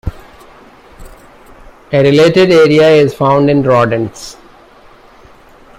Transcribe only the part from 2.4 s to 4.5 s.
area is found in rodents.